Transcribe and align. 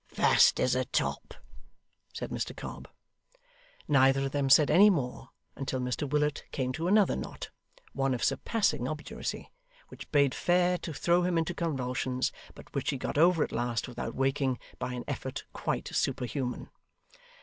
'Fast 0.07 0.59
as 0.59 0.73
a 0.73 0.83
top,' 0.85 1.35
said 2.11 2.31
Mr 2.31 2.57
Cobb. 2.57 2.87
Neither 3.87 4.25
of 4.25 4.31
them 4.31 4.49
said 4.49 4.71
any 4.71 4.89
more 4.89 5.29
until 5.55 5.79
Mr 5.79 6.09
Willet 6.09 6.43
came 6.51 6.71
to 6.73 6.87
another 6.87 7.15
knot 7.15 7.51
one 7.93 8.15
of 8.15 8.23
surpassing 8.23 8.87
obduracy 8.87 9.51
which 9.89 10.11
bade 10.11 10.33
fair 10.33 10.79
to 10.79 10.91
throw 10.91 11.21
him 11.21 11.37
into 11.37 11.53
convulsions, 11.53 12.31
but 12.55 12.73
which 12.73 12.89
he 12.89 12.97
got 12.97 13.19
over 13.19 13.43
at 13.43 13.51
last 13.51 13.87
without 13.87 14.15
waking, 14.15 14.57
by 14.79 14.93
an 14.95 15.03
effort 15.07 15.43
quite 15.53 15.87
superhuman. 15.93 16.71